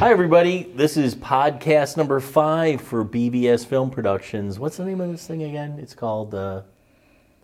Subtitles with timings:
[0.00, 0.62] Hi, everybody.
[0.74, 4.58] This is podcast number five for BVS Film Productions.
[4.58, 5.78] What's the name of this thing again?
[5.78, 6.34] It's called.
[6.34, 6.62] Uh,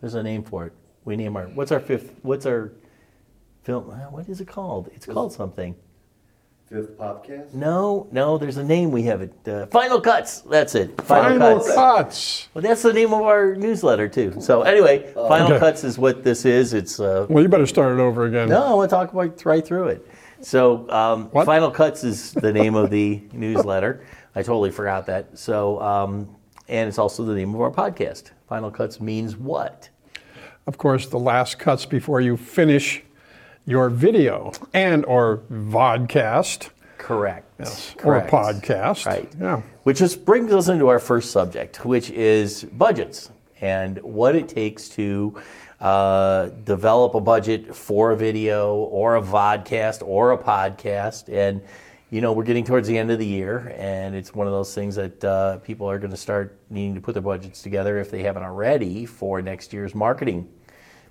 [0.01, 0.73] there's a name for it.
[1.05, 1.45] We name our.
[1.49, 2.15] What's our fifth?
[2.23, 2.73] What's our
[3.63, 3.91] film?
[3.91, 4.89] uh, What is it called?
[4.95, 5.77] It's called something.
[6.71, 7.53] Fifth podcast?
[7.55, 8.39] No, no.
[8.39, 9.35] There's a name we have it.
[9.47, 10.41] Uh, Final Cuts.
[10.41, 10.99] That's it.
[11.03, 12.49] Final cuts.
[12.55, 14.41] Well, that's the name of our newsletter too.
[14.41, 15.59] So anyway, Final Okay.
[15.59, 16.73] Cuts is what this is.
[16.73, 16.99] It's.
[16.99, 18.49] Uh, Well, you better start it over again.
[18.49, 20.09] no, I want to talk about right through it.
[20.41, 24.05] So, um, Final Cuts is the name of the newsletter.
[24.35, 25.39] I totally forgot that.
[25.39, 26.35] So, um,
[26.69, 28.31] and it's also the name of our podcast.
[28.49, 29.89] Final Cuts means what?
[30.67, 33.03] Of course, the last cuts before you finish
[33.67, 37.47] your video and or vodcast Correct.
[37.61, 38.31] or Correct.
[38.31, 39.07] podcast.
[39.07, 39.33] Right.
[39.41, 39.63] Yeah.
[39.85, 44.89] Which just brings us into our first subject, which is budgets and what it takes
[44.91, 45.41] to
[45.81, 51.29] uh, develop a budget for a video or a vodcast or a podcast.
[51.29, 51.61] And,
[52.11, 54.75] you know, we're getting towards the end of the year, and it's one of those
[54.75, 58.11] things that uh, people are going to start needing to put their budgets together if
[58.11, 60.49] they haven't already for next year's marketing.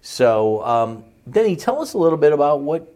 [0.02, 2.94] So, um, Denny, tell us a little bit about what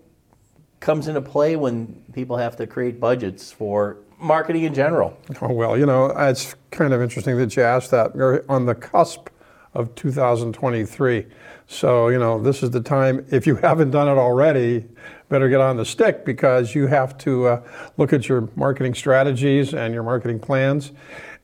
[0.79, 5.17] comes into play when people have to create budgets for marketing in general.
[5.41, 8.15] Oh, well, you know, it's kind of interesting that you asked that.
[8.15, 9.29] We're on the cusp
[9.73, 11.25] of 2023.
[11.67, 14.85] So, you know, this is the time, if you haven't done it already,
[15.29, 17.63] better get on the stick because you have to uh,
[17.97, 20.91] look at your marketing strategies and your marketing plans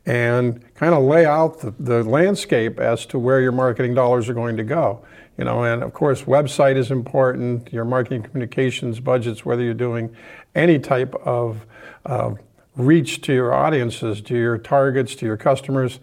[0.05, 4.33] and kind of lay out the, the landscape as to where your marketing dollars are
[4.33, 5.03] going to go.
[5.37, 10.15] You know, and of course, website is important, your marketing communications budgets, whether you're doing
[10.53, 11.65] any type of
[12.05, 12.35] uh,
[12.75, 15.99] reach to your audiences, to your targets, to your customers.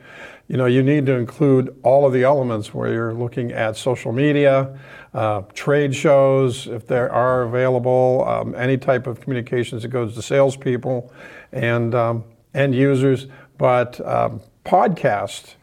[0.48, 4.12] You know, you need to include all of the elements where you're looking at social
[4.12, 4.78] media,
[5.14, 10.22] uh, trade shows, if there are available, um, any type of communications that goes to
[10.22, 11.12] salespeople
[11.52, 13.28] and um, end users.
[13.56, 15.54] But um, podcast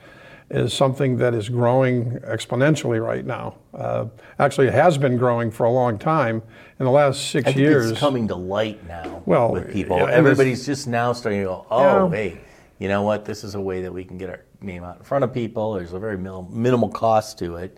[0.49, 3.55] is something that is growing exponentially right now.
[3.73, 4.05] Uh,
[4.39, 6.41] actually, it has been growing for a long time.
[6.79, 9.97] In the last six years, it's coming to light now Well, with people.
[9.97, 12.15] yeah, Everybody's just now starting to go, oh, Yeah.
[12.15, 12.37] hey,
[12.79, 13.25] you know what?
[13.25, 15.73] This is a way that we can get our name out in front of people.
[15.73, 17.77] There's a very minimal, minimal cost to it.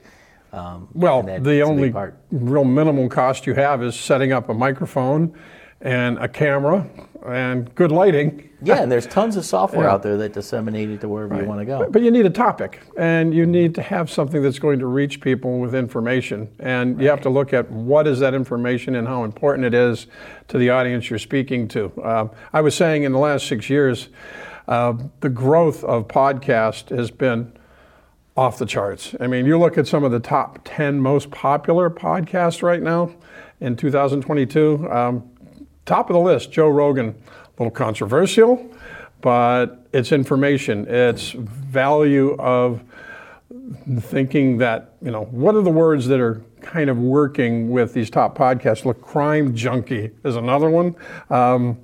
[0.54, 1.94] Um, Well, the only
[2.32, 5.34] real minimal cost you have is setting up a microphone
[5.80, 6.88] and a camera
[7.26, 8.50] and good lighting.
[8.62, 9.94] Yeah, and there's tons of software Yeah.
[9.94, 11.80] out there that disseminate it to wherever you want to go.
[11.80, 14.86] But, but you need a topic and you need to have something that's going to
[14.86, 16.50] reach people with information.
[16.60, 20.06] And you have to look at what is that information and how important it is
[20.50, 21.92] to the audience you're speaking to.
[22.04, 24.10] Um, I was saying in the last six years,
[24.68, 27.54] uh, the growth of podcast has been
[28.38, 29.16] off the charts.
[29.20, 33.14] I mean, you look at some of the top 10 most popular podcasts right now
[33.60, 34.90] in 2022.
[34.90, 35.30] Um,
[35.86, 37.10] top of the list, Joe Rogan.
[37.10, 38.74] A little controversial,
[39.20, 40.88] but it's information.
[40.88, 42.82] It's value of
[44.00, 48.10] thinking that, you know, what are the words that are kind of working with these
[48.10, 48.86] top podcasts?
[48.86, 50.96] Look, Crime Junkie is another one.
[51.30, 51.78] Um,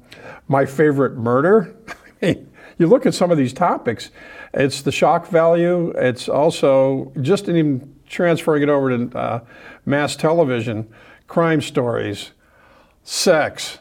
[0.47, 1.76] my favorite murder.
[2.22, 4.11] You look at some of these topics,
[4.53, 5.89] it's the shock value.
[5.91, 9.39] It's also just even transferring it over to uh,
[9.85, 10.88] mass television,
[11.27, 12.31] crime stories,
[13.03, 13.79] sex,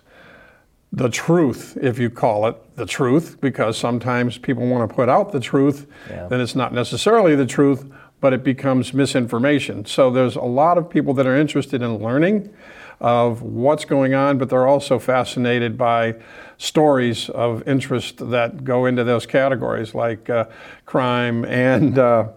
[0.92, 5.32] the truth, if you call it the truth, because sometimes people want to put out
[5.32, 6.26] the truth, Yeah.
[6.28, 9.84] then it's not necessarily the truth, but it becomes misinformation.
[9.84, 12.50] So there's a lot of people that are interested in learning
[13.00, 16.14] of what's going on, but they're also fascinated by
[16.58, 20.46] stories of interest that go into those categories, like uh,
[20.86, 22.28] crime and uh,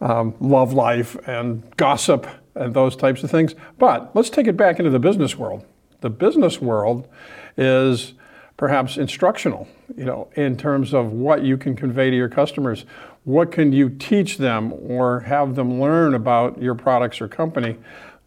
[0.00, 3.54] um, love life and gossip and those types of things.
[3.78, 5.64] But let's take it back into the business world.
[6.00, 7.08] The business world
[7.56, 8.14] is
[8.56, 12.84] perhaps instructional, you know, in terms of what you can convey to your customers.
[13.24, 17.78] What can you teach them or have them learn about your products or company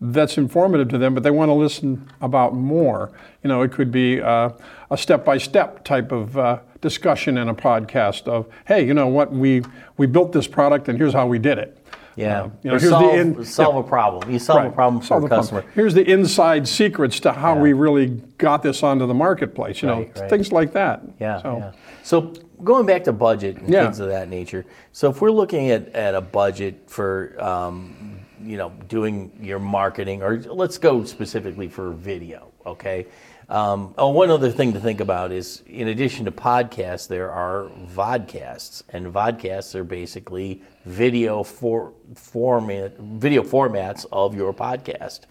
[0.01, 3.11] that's informative to them, but they want to listen about more.
[3.43, 4.49] You know, it could be uh,
[4.91, 9.63] a step-by-step type of uh, discussion in a podcast of, hey, you know what, we
[9.97, 11.77] we built this product and here's how we did it.
[12.17, 13.81] Yeah, Uh, you know, here's solve, the in- solve yeah.
[13.81, 14.31] a problem.
[14.31, 14.75] You solve a Right.
[14.75, 15.63] problem for Solve a the problem.
[15.73, 19.81] Here's the inside secrets to how we really got this onto the marketplace.
[19.81, 20.29] You Right, know, right.
[20.29, 21.01] things like that.
[21.19, 21.71] Yeah, So, yeah.
[22.03, 22.33] So
[22.63, 23.83] going back to budget and Yeah.
[23.85, 24.65] things of that nature.
[24.93, 28.14] So if we're looking at, at a budget for, um,
[28.45, 33.07] you know, doing your marketing, or let's go specifically for video, okay?
[33.47, 37.69] Um, oh, one other thing to think about is, in addition to podcasts, there are
[37.87, 45.21] vodcasts, and vodcasts are basically video for format, video formats of your podcast,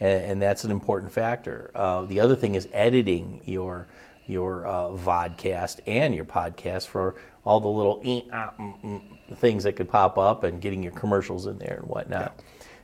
[0.00, 1.70] and, and that's an important factor.
[1.74, 3.86] Uh, the other thing is editing your
[4.26, 9.64] your uh, vodcast and your podcast for all the little eh, ah, mm, mm, things
[9.64, 12.40] that could pop up and getting your commercials in there and whatnot.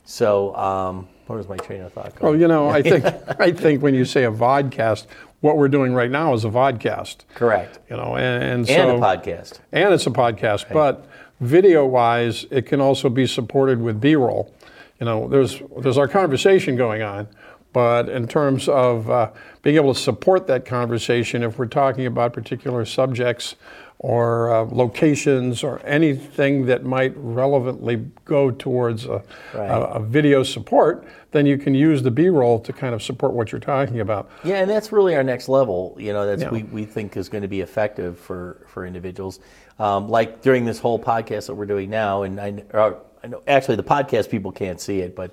[0.06, 2.40] So, um, where was my train of thought Well, going?
[2.40, 3.04] you know, I think
[3.40, 5.06] I think when you say a vodcast,
[5.40, 7.24] what we're doing right now is a vodcast.
[7.34, 7.80] Correct.
[7.90, 9.58] You know, and, and so And a podcast.
[9.72, 11.06] and it's a podcast, but
[11.40, 14.54] video-wise, it can also be supported with B-roll.
[15.00, 17.28] You know, there's there's our conversation going on,
[17.76, 19.30] but in terms of uh,
[19.60, 23.54] being able to support that conversation, if we're talking about particular subjects
[23.98, 29.68] or uh, locations or anything that might relevantly go towards a, Right.
[29.70, 33.52] a, a video support, then you can use the B-roll to kind of support what
[33.52, 34.30] you're talking about.
[34.42, 35.94] Yeah, and that's really our next level.
[35.98, 36.50] You know, that's Yeah.
[36.50, 39.38] we, we think is going to be effective for for individuals.
[39.78, 43.42] Um, like during this whole podcast that we're doing now, and I, or, I know
[43.46, 45.30] actually the podcast people can't see it, but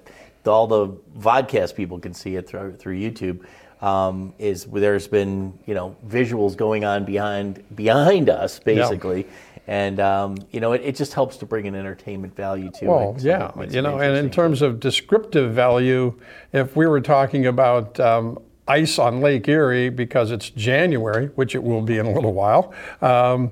[0.48, 3.46] all the vodcast people can see it through through YouTube.
[3.82, 9.28] Um, is there's been you know visuals going on behind behind us basically,
[9.68, 13.16] and um, you know it, it just helps to bring an entertainment value to Well,
[13.18, 13.22] it.
[13.22, 16.18] so yeah, it you know, and in terms of descriptive value,
[16.54, 18.40] if we were talking about um,
[18.70, 22.74] ice on Lake Erie because it's January, which it will be in a little while,
[23.02, 23.52] um,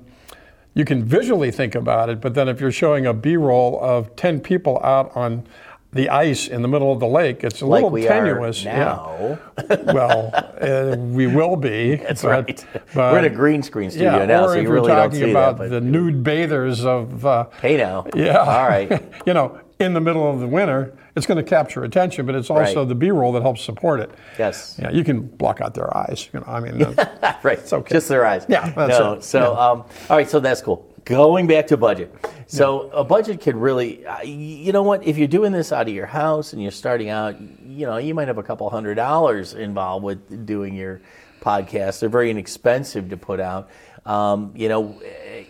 [0.72, 2.22] you can visually think about it.
[2.22, 5.46] But then if you're showing a B-roll of ten people out on
[5.92, 8.64] the ice in the middle of the lake, it's a like little we tenuous.
[8.64, 9.38] are now.
[9.68, 9.92] Yeah.
[9.92, 10.30] Well,
[10.60, 11.96] uh, we will be.
[12.08, 12.66] That's but- right.
[12.94, 15.30] but- we're in a green screen studio yeah, now, so you really don't talking see
[15.30, 15.68] about that.
[15.70, 18.38] The nude bathers of uh, hey now, yeah.
[18.38, 19.02] all right.
[19.26, 22.48] you know, in the middle of the winter, it's going to capture attention, but it's
[22.48, 22.88] also Right.
[22.88, 24.10] the B-roll that helps support it.
[24.38, 24.78] Yes.
[24.80, 26.28] Yeah, you can block out their eyes.
[26.32, 26.78] You know, I mean,
[27.42, 27.72] right.
[27.72, 27.92] okay.
[27.94, 28.46] Just their eyes.
[28.48, 29.14] Yeah, no.
[29.14, 29.24] it.
[29.24, 29.46] So, Yeah.
[29.48, 30.30] um, all right.
[30.30, 30.88] So that's cool.
[31.04, 32.14] Going back to budget.
[32.56, 35.06] So a budget could really, uh, you know what?
[35.06, 38.14] If you're doing this out of your house and you're starting out, you know, you
[38.14, 41.00] might have a couple hundred dollars involved with doing your
[41.40, 42.00] podcast.
[42.00, 43.70] They're very inexpensive to put out.
[44.04, 45.00] Um, you know,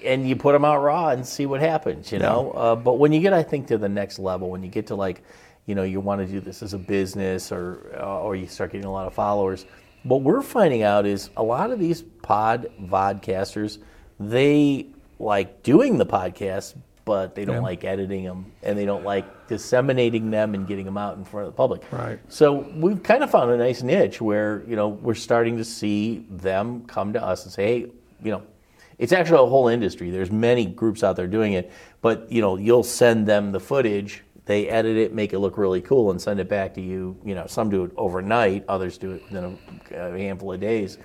[0.04, 2.12] and you put them out raw and see what happens.
[2.12, 4.68] You know, uh, but when you get, I think, to the next level, when you
[4.68, 5.22] get to like,
[5.66, 8.72] you know, you want to do this as a business, or uh, or you start
[8.72, 9.66] getting a lot of followers.
[10.04, 13.78] What we're finding out is a lot of these pod vodcasters,
[14.20, 14.86] they
[15.18, 17.62] like doing the podcast, but they don't Yeah.
[17.62, 21.46] like editing them, and they don't like disseminating them and getting them out in front
[21.48, 21.82] of the public.
[21.92, 22.18] Right.
[22.28, 26.26] So we've kind of found a nice niche where you know we're starting to see
[26.30, 27.78] them come to us and say, hey,
[28.22, 28.42] you know,
[28.98, 30.10] it's actually a whole industry.
[30.10, 31.72] There's many groups out there doing it,
[32.02, 35.80] but you know, you'll send them the footage, they edit it, make it look really
[35.80, 37.16] cool, and send it back to you.
[37.24, 39.58] You know, some do it overnight, others do it within
[39.90, 40.98] a, a handful of days.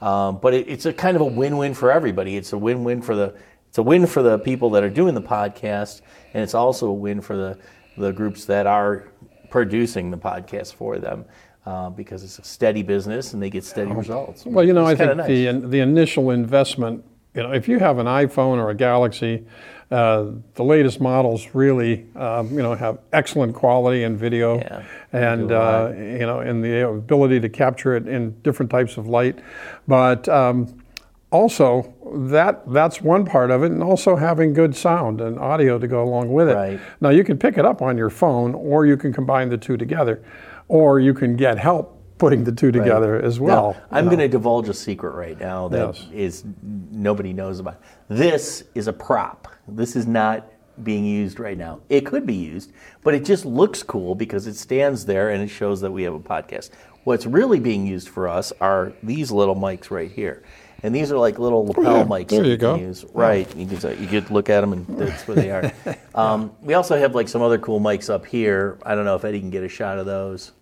[0.00, 2.36] Um, but it, it's a kind of a win-win for everybody.
[2.36, 3.34] It's a win-win for the
[3.74, 6.00] it's a win for the people that are doing the podcast,
[6.32, 7.58] and it's also a win for the
[7.98, 9.08] the groups that are
[9.50, 11.24] producing the podcast for them.
[11.66, 14.44] Uh, because it's a steady business and they get steady results.
[14.46, 15.26] well, you know, It's I think nice.
[15.26, 17.04] the the initial investment,
[17.34, 19.44] you know, if you have an iPhone or a Galaxy,
[19.90, 25.48] uh, the latest models really, um, you know, have excellent quality in video, Yeah, and
[25.48, 25.90] do a lot.
[25.90, 29.40] uh, you know, and the ability to capture it in different types of light,
[29.88, 30.28] but.
[30.28, 30.76] Um,
[31.30, 35.86] also, that that's one part of it, and also having good sound and audio to
[35.88, 36.54] go along with it.
[36.54, 36.80] Right.
[37.00, 39.76] Now you can pick it up on your phone, or you can combine the two
[39.76, 40.22] together,
[40.68, 43.72] or you can get help putting the two together as well.
[43.72, 46.06] Now, I'm going to divulge a secret right now that Yes.
[46.12, 46.44] is
[46.92, 47.80] nobody knows about.
[48.08, 49.48] This is a prop.
[49.66, 50.46] This is not
[50.82, 51.80] being used right now.
[51.88, 55.48] It could be used, but it just looks cool because it stands there and it
[55.48, 56.70] shows that we have a podcast.
[57.02, 60.42] What's really being used for us are these little mics right here.
[60.84, 62.04] And these are like little lapel yeah.
[62.04, 62.74] mics There that you go.
[62.74, 63.06] use.
[63.14, 63.48] Right.
[63.56, 65.72] You can you could look at them and that's where they are.
[66.14, 68.78] um, we also have like some other cool mics up here.
[68.84, 70.52] I don't know if Eddie can get a shot of those.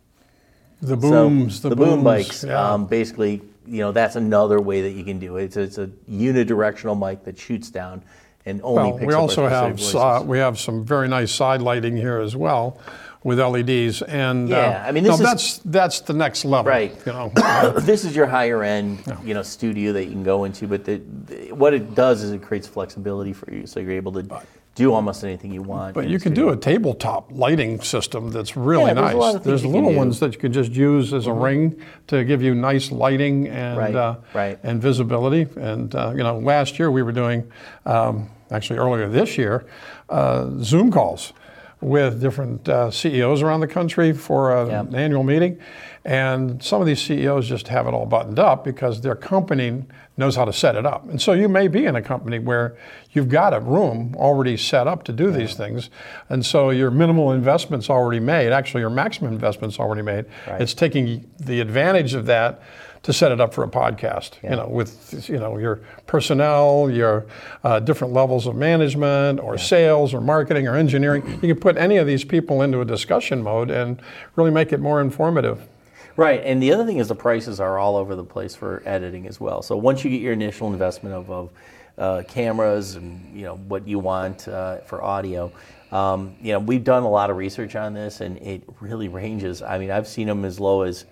[0.81, 2.73] the booms, So the, boom booms, mics, yeah.
[2.73, 5.47] um, basically, you know, that's another way that you can do it.
[5.47, 8.05] It's, it's a unidirectional mic that shoots down
[8.47, 10.26] and only well, picks we up also have voices.
[10.26, 12.79] we have some very nice side lighting here as well,
[13.25, 16.71] with LEDs, and Yeah, uh, I mean, no, this is- that's that's the next level,
[16.71, 16.95] Right.
[17.07, 17.33] You know,
[17.81, 20.67] this is your higher end, you know, studio that you can go into.
[20.67, 24.12] But the, the, what it does is it creates flexibility for you, so you're able
[24.12, 24.26] to
[24.75, 25.95] do almost anything you want.
[25.95, 26.52] But you can studio.
[26.52, 29.14] do a tabletop lighting system that's really Yeah, there's nice.
[29.14, 29.91] a lot of There's little.
[29.91, 29.99] Mm-hmm.
[29.99, 33.76] ones that you can just use as a ring to give you nice lighting and
[33.79, 34.59] Right, uh, right.
[34.62, 35.47] and visibility.
[35.57, 37.52] And uh, you know, last year we were doing,
[37.85, 39.67] um, actually earlier this year,
[40.09, 41.35] uh, Zoom calls
[41.82, 44.80] with different uh, CEOs around the country for a- Yeah.
[44.80, 45.58] an annual meeting.
[46.04, 49.84] And some of these CEOs just have it all buttoned up because their company
[50.16, 51.08] knows how to set it up.
[51.08, 52.76] And so you may be in a company where
[53.12, 55.90] you've got a room already set up to do these things.
[56.28, 58.52] And so your minimal investment's already made.
[58.52, 60.24] Actually, your maximum investment's already made.
[60.48, 60.60] Right.
[60.60, 62.60] It's taking the advantage of that
[63.02, 64.42] to set it up for a podcast.
[64.42, 67.26] You know, with you know your personnel, your
[67.64, 71.26] uh, different levels of management, or sales, or marketing, or engineering.
[71.42, 74.00] You can put any of these people into a discussion mode and
[74.37, 75.68] really make it more informative.
[76.16, 79.26] Right, and the other thing is the prices are all over the place for editing
[79.26, 79.62] as well.
[79.62, 81.50] So once you get your initial investment of, of
[81.97, 85.50] uh, cameras and you know what you want uh, for audio,
[85.90, 89.62] um, you know we've done a lot of research on this, and it really ranges.
[89.62, 91.06] I mean, I've seen them as low as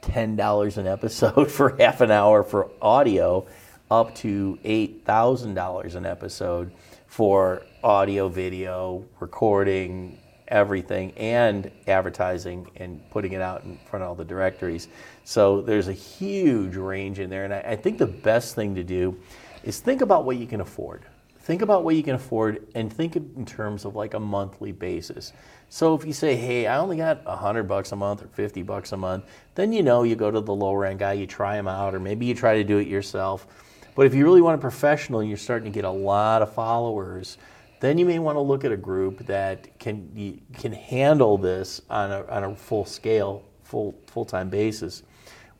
[0.00, 3.46] ten dollars an episode for half an hour for audio,
[3.90, 6.72] up to eight thousand dollars an episode
[7.06, 14.14] for audio, video, recording, everything and advertising and putting it out in front of all
[14.14, 14.88] the directories.
[15.24, 17.44] So there's a huge range in there.
[17.44, 19.16] And I, I, think the best thing to do
[19.64, 21.02] is think about what you can afford.
[21.46, 25.32] Think about what you can afford and think in terms of like a monthly basis.
[25.68, 28.90] So if you say, hey, I only got 100 bucks a month or 50 bucks
[28.90, 31.68] a month, then you know you go to the lower end guy, you try him
[31.68, 33.46] out, or maybe you try to do it yourself.
[33.94, 36.52] But if you really want a professional and you're starting to get a lot of
[36.52, 37.38] followers,
[37.78, 42.10] then you may want to look at a group that can can handle this on
[42.10, 45.04] a, on a full scale, full full time basis,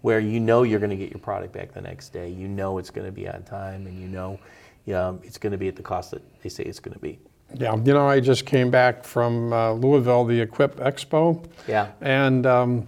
[0.01, 2.29] where you know you're going to get your product back the next day.
[2.29, 4.41] You know it's going to be on time, and you know
[4.93, 7.19] um, it's going to be at the cost that they say it's going to be.
[7.55, 11.45] Yeah, you know, I just came back from uh, Louisville, the Equip Expo.
[11.69, 11.93] Yeah.
[12.01, 12.87] And um,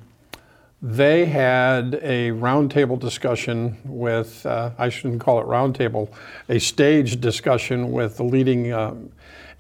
[0.83, 6.13] they had a roundtable discussion with, uh, I shouldn't call it roundtable,
[6.49, 9.11] a stage discussion with the leading um,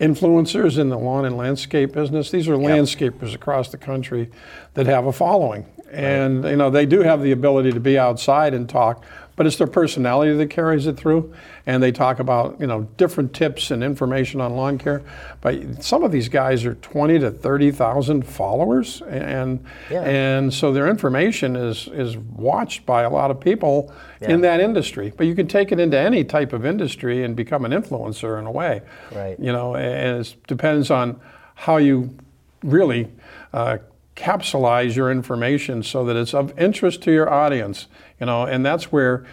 [0.01, 2.31] influencers in the lawn and landscape business.
[2.31, 2.71] These are yep.
[2.71, 4.31] landscapers across the country
[4.75, 5.67] that have a following.
[5.91, 9.05] And you know they do have the ability to be outside and talk,
[9.37, 11.33] but it's their personality that carries it through.
[11.65, 15.03] And they talk about you know different tips and information on lawn care.
[15.41, 20.03] But some of these guys are twenty to thirty thousand followers, and yeah.
[20.03, 24.33] and so their information is is watched by a lot of people yeah.
[24.33, 25.13] in that industry.
[25.17, 28.47] But you can take it into any type of industry and become an influencer in
[28.47, 28.83] a way.
[29.13, 29.39] Right.
[29.39, 31.21] You know, and it depends on
[31.55, 32.15] how you
[32.63, 33.11] really.
[33.53, 33.79] Uh,
[34.19, 37.87] capsulize your information so that it's of interest to your audience
[38.19, 39.25] you know and that's where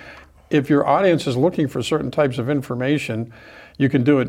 [0.51, 3.33] if your audience is looking for certain types of information
[3.79, 4.27] you can do it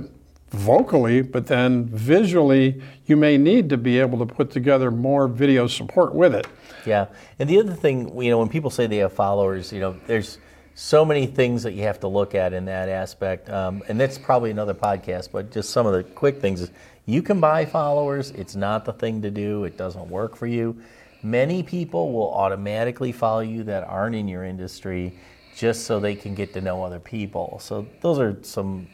[0.51, 5.67] vocally but then visually you may need to be able to put together more video
[5.67, 6.47] support with it.
[6.87, 7.07] Yeah.
[7.39, 10.39] And the other thing you know when people say they have followers you know there's
[10.79, 14.19] so many things that you have to look at in that aspect um, and that's
[14.19, 16.71] probably another podcast but just some of the quick things is
[17.07, 20.77] you can buy followers, it's not the thing to do, it doesn't work for you.
[21.23, 25.17] Many people will automatically follow you that aren't in your industry
[25.57, 27.59] just so they can get to know other people.
[27.63, 28.89] So, those are some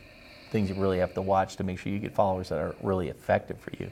[0.50, 3.08] things you really have to watch to make sure you get followers that are really
[3.08, 3.90] effective for you.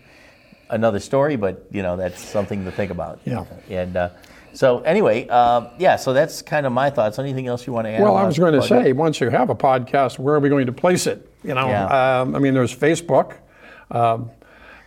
[0.68, 3.20] Another story, but you know that's something to think about.
[3.24, 3.46] Yeah.
[3.70, 4.10] And uh,
[4.52, 5.96] so anyway, uh, yeah.
[5.96, 7.18] So that's kind of my thoughts.
[7.18, 8.02] Anything else you want to add?
[8.02, 10.66] Well, I was going to say, once you have a podcast, where are we going
[10.66, 11.30] to place it?
[11.42, 12.20] You know, yeah.
[12.20, 13.36] um, I mean, there's Facebook.
[13.90, 14.30] Um,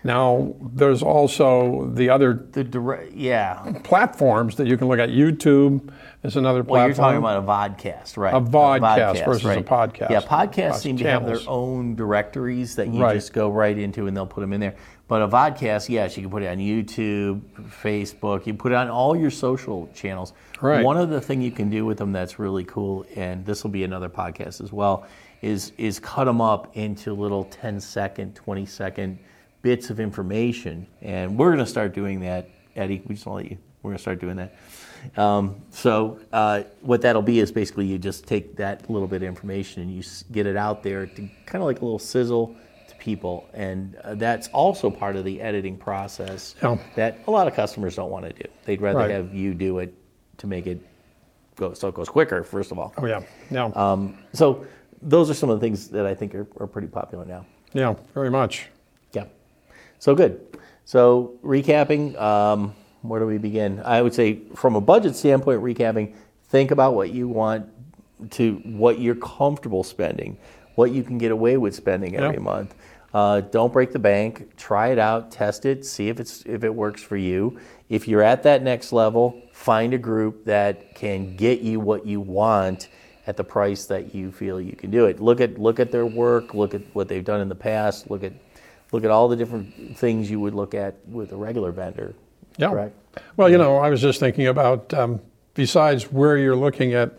[0.05, 5.09] now, there's also the other the direct, yeah platforms that you can look at.
[5.09, 5.93] YouTube
[6.23, 6.79] is another platform.
[6.79, 8.33] Well, you're talking about a vodcast, right?
[8.33, 9.57] A vodcast, a vodcast versus right.
[9.59, 10.09] a podcast.
[10.09, 13.15] Yeah, podcasts seem to have their own directories that you right.
[13.15, 14.75] just go right into, and they'll put them in there.
[15.07, 17.41] But a vodcast, yes, you can put it on YouTube,
[17.81, 18.47] Facebook.
[18.47, 20.33] You put it on all your social channels.
[20.61, 20.83] Right.
[20.83, 23.71] One of the thing you can do with them that's really cool, and this will
[23.71, 25.05] be another podcast as well
[25.41, 29.19] is is cut them up into little 10 second, 20 second
[29.61, 32.49] bits of information, and we're going to start doing that.
[32.75, 33.57] Eddie, we just want to let you.
[33.81, 34.55] We're going to start doing that.
[35.21, 39.27] Um, so uh, what that'll be is basically you just take that little bit of
[39.27, 42.55] information and you get it out there to kind of like a little sizzle
[43.03, 46.77] people, and uh, that's also part of the editing process yeah.
[46.95, 48.49] that a lot of customers don't want to do.
[48.63, 49.11] They'd rather right.
[49.11, 49.93] have you do it
[50.37, 50.79] to make it
[51.57, 52.43] go so it goes quicker.
[52.43, 52.93] First of all.
[52.97, 53.65] Oh yeah, yeah.
[53.75, 54.65] Um, so
[55.01, 57.45] those are some of the things that I think are, are pretty popular now.
[57.73, 58.69] Yeah, very much.
[59.11, 59.25] Yeah.
[59.99, 60.57] So good.
[60.85, 63.81] So recapping, um, where do we begin?
[63.83, 66.15] I would say from a budget standpoint, recapping,
[66.47, 67.69] think about what you want
[68.31, 70.37] to, what you're comfortable spending,
[70.75, 72.75] what you can get away with spending every month.
[73.13, 74.55] Uh, don't break the bank.
[74.57, 77.59] Try it out, test it, see if it's if it works for you.
[77.89, 82.19] If you're at that next level, find a group that can get you what you
[82.19, 82.89] want
[83.27, 85.19] at the price that you feel you can do it.
[85.19, 88.23] Look at look at their work, look at what they've done in the past, look
[88.23, 88.33] at
[88.91, 92.15] look at all the different things you would look at with a regular vendor.
[92.57, 92.69] Yeah.
[92.69, 92.95] Correct?
[93.37, 95.21] Well, you know, I was just thinking about um,
[95.53, 97.13] besides where you're looking at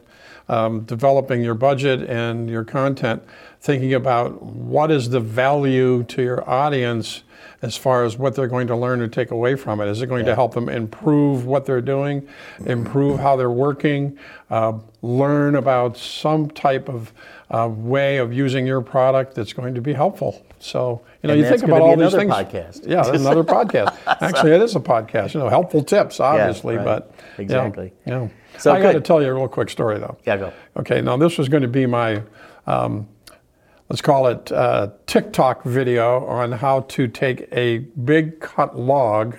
[0.49, 3.23] um, developing your budget and your content,
[3.61, 7.23] thinking about what is the value to your audience
[7.63, 9.89] as far as what they're going to learn or take away from it.
[9.89, 12.29] Is it going to help them improve what they're doing,
[12.67, 14.19] improve how they're working,
[14.51, 17.13] uh, learn about some type of
[17.51, 20.45] uh, way of using your product that's going to be helpful?
[20.59, 22.31] So, you know, And you think about all these things.
[22.31, 22.87] podcast.
[22.87, 23.97] Yeah, that's another podcast.
[24.07, 25.33] Actually, it is a podcast.
[25.33, 26.85] You know, helpful tips, obviously, right.
[26.85, 27.93] but yeah, Exactly.
[28.05, 28.29] Yeah.
[28.59, 30.17] So I got to tell you a real quick story, though.
[30.25, 30.53] Yeah, go.
[30.77, 32.23] Okay, now this was going to be my,
[32.67, 33.09] um,
[33.89, 39.37] let's call it uh, TikTok video on how to take a big cut log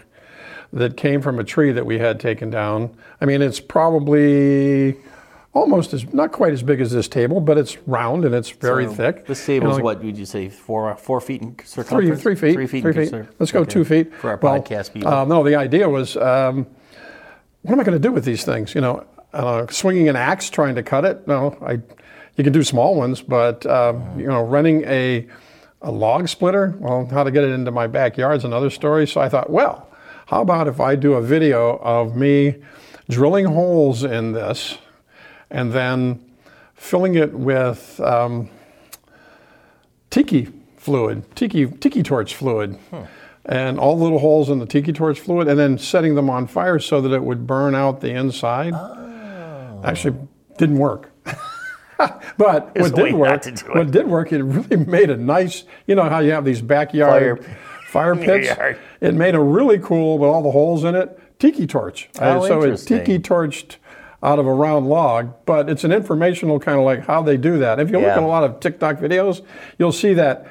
[0.73, 2.95] that came from a tree that we had taken down.
[3.21, 4.97] I mean, it's probably
[5.53, 8.85] almost as, not quite as big as this table, but it's round and it's very
[8.85, 9.25] So thick.
[9.25, 10.49] This table is You know, what would you say?
[10.49, 12.21] Four four feet in circumference.
[12.21, 12.53] three feet.
[12.53, 12.81] Three feet.
[12.81, 13.29] Three in feet.
[13.39, 13.71] Let's go okay.
[13.71, 14.13] two feet.
[14.15, 15.07] for our Well, podcast people.
[15.07, 16.67] Uh, no, the idea was, um,
[17.65, 18.75] what am I going to do with these things?
[18.75, 19.03] You know,
[19.33, 21.27] uh, swinging an axe trying to cut it?
[21.27, 21.81] No, I.
[22.37, 25.25] You can do small ones, but um, you know, running a
[25.81, 26.75] a log splitter.
[26.79, 29.07] Well, how to get it into my backyard is another story.
[29.07, 29.89] So I thought, well,
[30.27, 32.55] how about if I do a video of me
[33.09, 34.77] drilling holes in this,
[35.49, 36.23] and then
[36.75, 38.49] filling it with um,
[40.11, 42.77] tiki fluid, tiki tiki torch fluid,
[43.45, 46.47] and all the little holes in the tiki torch fluid, and then setting them on
[46.47, 48.73] fire so that it would burn out the inside.
[48.73, 49.81] Oh.
[49.83, 50.17] Actually,
[50.57, 51.11] didn't work.
[52.37, 55.63] but There's what did work, what did work, it really made a nice.
[55.87, 58.15] You know how you have these backyard Fire- fire
[58.47, 58.79] pits.
[59.01, 62.09] It made a really cool with all the holes in it tiki torch.
[62.19, 63.77] Oh, so it tiki torched
[64.23, 67.59] out of a round log, but it's an informational kind of like how they do
[67.59, 67.79] that.
[67.79, 69.45] If you look at a lot of TikTok videos,
[69.77, 70.47] you'll see that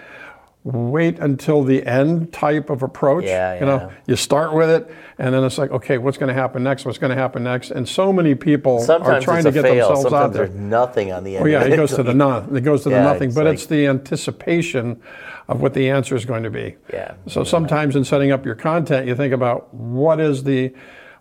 [0.65, 3.25] wait until the end type of approach.
[3.25, 6.35] Yeah, You know, you start with it, and then it's like, okay, what's going to
[6.35, 6.87] happen next?
[6.87, 7.71] What's going to happen next?
[7.71, 9.75] And so many people are Sometimes trying to get fail.
[9.89, 10.47] themselves out Sometimes there.
[10.47, 11.45] there's nothing on the end.
[11.45, 12.57] Oh yeah, it goes to the none.
[12.57, 13.29] It goes to the nothing.
[13.29, 15.01] it's But like- it's the anticipation
[15.49, 16.77] of what the answer is going to be.
[16.93, 17.15] Yeah.
[17.27, 20.73] So sometimes in setting up your content, you think about what is the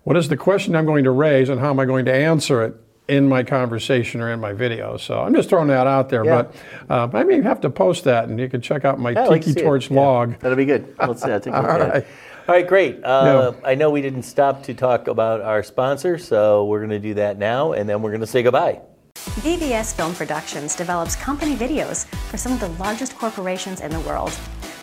[0.03, 2.63] what is the question I'm going to raise and how am I going to answer
[2.63, 2.75] it
[3.07, 4.97] in my conversation or in my video.
[4.97, 6.23] So I'm just throwing that out there.
[6.25, 6.43] Yeah.
[6.43, 6.56] But
[6.89, 9.30] uh, I may have to post that, and you can check out my Yeah, I'd
[9.30, 9.62] like to Tiki.
[9.62, 9.99] Torch Yeah.
[9.99, 10.39] log.
[10.39, 10.95] That'll be good.
[10.99, 11.32] Let's see.
[11.32, 11.93] I'll take a look All at it.
[11.93, 12.06] right.
[12.47, 13.04] All right, great.
[13.04, 16.99] Uh, I know we didn't stop to talk about our sponsor, so we're going to
[16.99, 18.82] do that now, and then we're going to say goodbye.
[19.15, 24.32] BVS Film Productions develops company videos for some of the largest corporations in the world.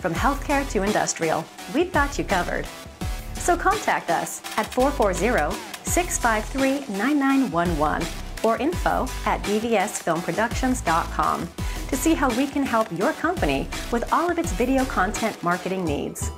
[0.01, 1.44] From healthcare to industrial,
[1.75, 2.66] we've got you covered.
[3.35, 8.07] So contact us at 440 653 9911
[8.44, 11.48] or info at bvsfilmproductions.com
[11.88, 15.85] to see how we can help your company with all of its video content marketing
[15.85, 16.31] needs.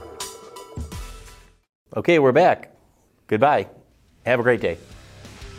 [1.97, 2.75] Okay, we're back.
[3.27, 3.69] Goodbye.
[4.25, 4.79] Have a great day.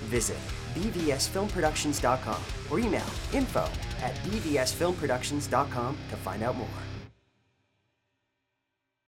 [0.06, 0.38] Visit
[0.74, 3.68] bvsfilmproductions.com or email info
[4.02, 6.68] at bvsfilmproductions.com to find out more.